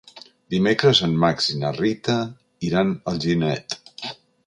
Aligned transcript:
Dimecres 0.53 1.01
en 1.09 1.13
Max 1.25 1.51
i 1.57 1.59
na 1.65 1.73
Rita 1.77 2.17
iran 2.71 2.93
a 2.97 3.01
Alginet. 3.15 3.81